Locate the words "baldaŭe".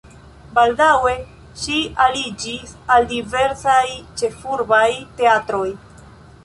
0.53-1.11